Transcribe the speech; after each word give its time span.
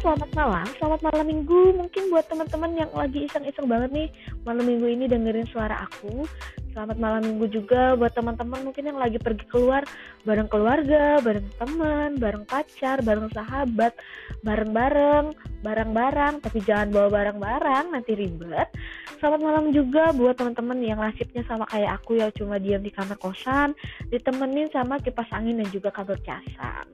selamat 0.00 0.32
malam, 0.32 0.66
selamat 0.80 1.00
malam 1.04 1.26
minggu. 1.28 1.76
Mungkin 1.76 2.08
buat 2.08 2.24
teman-teman 2.32 2.72
yang 2.72 2.90
lagi 2.96 3.28
iseng-iseng 3.28 3.68
banget 3.68 3.92
nih 3.92 4.08
malam 4.48 4.64
minggu 4.64 4.88
ini 4.88 5.04
dengerin 5.04 5.44
suara 5.52 5.84
aku. 5.84 6.24
Selamat 6.72 6.96
malam 6.96 7.22
minggu 7.26 7.52
juga 7.52 7.92
buat 7.98 8.14
teman-teman 8.16 8.64
mungkin 8.64 8.88
yang 8.88 8.96
lagi 8.96 9.20
pergi 9.20 9.44
keluar 9.52 9.84
bareng 10.24 10.48
keluarga, 10.48 11.20
bareng 11.20 11.48
teman, 11.60 12.16
bareng 12.16 12.44
pacar, 12.48 13.04
bareng 13.04 13.28
sahabat, 13.34 13.92
bareng-bareng, 14.40 15.36
barang-barang, 15.60 16.34
tapi 16.40 16.58
jangan 16.64 16.88
bawa 16.94 17.08
barang-barang 17.10 17.84
nanti 17.92 18.16
ribet. 18.16 18.72
Selamat 19.20 19.40
malam 19.44 19.64
juga 19.74 20.16
buat 20.16 20.38
teman-teman 20.38 20.80
yang 20.80 21.02
nasibnya 21.02 21.44
sama 21.44 21.68
kayak 21.68 22.00
aku 22.00 22.16
ya 22.16 22.32
cuma 22.32 22.56
diam 22.56 22.80
di 22.80 22.88
kamar 22.88 23.20
kosan, 23.20 23.76
ditemenin 24.08 24.72
sama 24.72 24.96
kipas 25.02 25.28
angin 25.34 25.60
dan 25.60 25.68
juga 25.68 25.92
kabel 25.92 26.16
casan. 26.24 26.88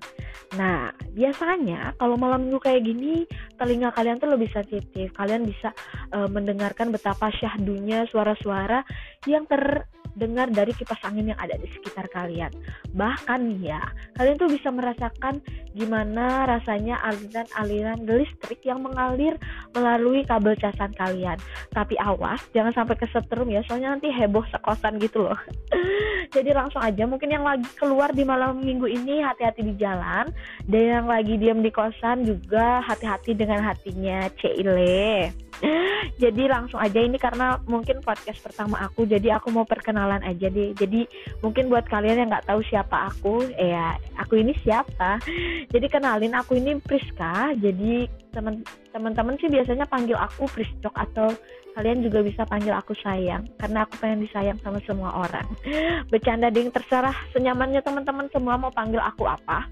Nah, 0.54 0.94
biasanya 1.12 1.98
kalau 1.98 2.14
malam 2.14 2.46
minggu 2.46 2.62
kayak 2.62 2.86
gini, 2.86 3.26
telinga 3.58 3.90
kalian 3.90 4.22
tuh 4.22 4.30
lebih 4.30 4.46
sensitif. 4.54 5.10
Kalian 5.18 5.42
bisa 5.42 5.74
uh, 6.14 6.30
mendengarkan 6.30 6.94
betapa 6.94 7.34
syahdunya 7.34 8.06
suara-suara 8.08 8.86
yang 9.26 9.42
terdengar 9.50 10.46
dari 10.54 10.70
kipas 10.70 11.02
angin 11.02 11.34
yang 11.34 11.40
ada 11.42 11.58
di 11.58 11.66
sekitar 11.74 12.06
kalian. 12.14 12.54
Bahkan 12.94 13.58
ya, 13.58 13.82
kalian 14.14 14.38
tuh 14.38 14.48
bisa 14.48 14.70
merasakan 14.70 15.42
gimana 15.74 16.46
rasanya 16.46 17.02
aliran-aliran 17.04 18.06
listrik 18.06 18.62
yang 18.62 18.86
mengalir 18.86 19.34
melalui 19.74 20.22
kabel 20.24 20.54
casan 20.56 20.94
kalian. 20.94 21.36
Tapi 21.74 21.98
awas, 21.98 22.40
jangan 22.54 22.72
sampai 22.72 22.96
kesetrum 22.96 23.50
ya, 23.50 23.66
soalnya 23.66 23.98
nanti 23.98 24.14
heboh 24.14 24.46
sekosan 24.54 25.02
gitu 25.02 25.26
loh. 25.26 25.36
Jadi 26.30 26.50
langsung 26.52 26.82
aja, 26.82 27.06
mungkin 27.06 27.30
yang 27.30 27.46
lagi 27.46 27.66
keluar 27.78 28.10
di 28.10 28.26
malam 28.26 28.60
minggu 28.60 28.90
ini 28.90 29.22
hati-hati 29.22 29.62
di 29.62 29.74
jalan, 29.78 30.30
dan 30.66 30.82
yang 30.82 31.06
lagi 31.06 31.38
diam 31.38 31.62
di 31.62 31.70
kosan 31.70 32.26
juga 32.26 32.82
hati-hati 32.82 33.32
dengan 33.32 33.62
hatinya, 33.62 34.26
Cile. 34.40 35.45
jadi 36.22 36.42
langsung 36.48 36.80
aja 36.80 37.00
ini 37.00 37.16
karena 37.16 37.60
mungkin 37.64 38.00
podcast 38.04 38.40
pertama 38.42 38.80
aku 38.84 39.08
jadi 39.08 39.40
aku 39.40 39.52
mau 39.52 39.64
perkenalan 39.64 40.22
aja 40.22 40.48
deh. 40.48 40.76
Jadi 40.76 41.08
mungkin 41.40 41.68
buat 41.72 41.88
kalian 41.88 42.22
yang 42.24 42.28
nggak 42.28 42.48
tahu 42.48 42.60
siapa 42.66 43.12
aku 43.12 43.46
ya 43.56 43.96
aku 44.20 44.40
ini 44.40 44.52
siapa? 44.60 45.20
Jadi 45.72 45.86
kenalin 45.88 46.34
aku 46.36 46.56
ini 46.58 46.78
Priska. 46.80 47.56
Jadi 47.56 48.08
teman 48.32 48.60
teman-teman 48.92 49.36
sih 49.40 49.48
biasanya 49.48 49.88
panggil 49.88 50.16
aku 50.16 50.48
Priscok 50.52 50.92
atau 50.92 51.32
kalian 51.76 52.00
juga 52.00 52.24
bisa 52.24 52.48
panggil 52.48 52.72
aku 52.72 52.96
sayang 53.04 53.44
karena 53.60 53.84
aku 53.84 54.00
pengen 54.00 54.24
disayang 54.24 54.56
sama 54.64 54.80
semua 54.88 55.12
orang. 55.28 55.44
Bercanda 56.12 56.48
ding 56.48 56.72
terserah 56.72 57.14
senyamannya 57.36 57.84
teman-teman 57.84 58.28
semua 58.32 58.56
mau 58.56 58.72
panggil 58.72 59.00
aku 59.00 59.28
apa 59.28 59.68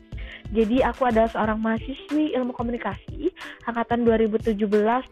jadi 0.52 0.92
aku 0.92 1.08
adalah 1.08 1.30
seorang 1.32 1.58
mahasiswi 1.62 2.36
ilmu 2.36 2.52
komunikasi 2.52 3.32
angkatan 3.64 4.04
2017 4.04 4.60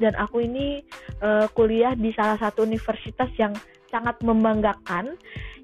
dan 0.03 0.13
aku 0.21 0.45
ini 0.45 0.85
uh, 1.25 1.49
kuliah 1.57 1.97
di 1.97 2.13
salah 2.13 2.37
satu 2.37 2.69
universitas 2.69 3.31
yang 3.41 3.57
sangat 3.89 4.21
membanggakan 4.25 5.17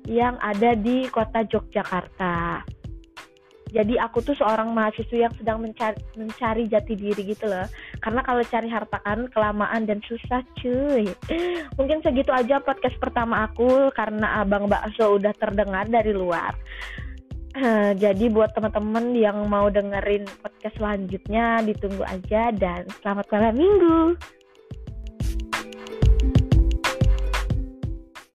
yang 0.08 0.40
ada 0.40 0.72
di 0.72 1.08
kota 1.12 1.44
Yogyakarta. 1.44 2.64
Jadi 3.68 4.00
aku 4.00 4.24
tuh 4.24 4.32
seorang 4.32 4.72
mahasiswa 4.72 5.28
yang 5.28 5.34
sedang 5.36 5.60
mencari, 5.60 6.00
mencari 6.16 6.64
jati 6.72 6.96
diri 6.96 7.20
gitu 7.36 7.44
loh. 7.52 7.68
Karena 8.00 8.24
kalau 8.24 8.40
cari 8.40 8.68
harta 8.72 8.96
kan 9.04 9.28
kelamaan 9.28 9.84
dan 9.84 10.00
susah 10.08 10.40
cuy. 10.56 11.04
Mungkin 11.78 12.00
segitu 12.00 12.32
aja 12.32 12.64
podcast 12.64 12.96
pertama 12.96 13.44
aku 13.44 13.92
karena 13.92 14.40
abang 14.40 14.72
bakso 14.72 15.20
udah 15.20 15.36
terdengar 15.36 15.84
dari 15.84 16.16
luar. 16.16 16.56
Jadi 18.02 18.24
buat 18.28 18.52
teman-teman 18.52 19.16
yang 19.16 19.48
mau 19.48 19.72
dengerin 19.72 20.28
podcast 20.42 20.76
selanjutnya 20.76 21.64
ditunggu 21.64 22.04
aja 22.04 22.52
dan 22.52 22.84
selamat 23.00 23.26
malam 23.32 23.54
minggu. 23.56 23.98